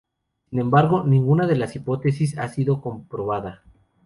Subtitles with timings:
[0.49, 3.61] Sin embargo, ninguna de las hipótesis ha sido comprobada.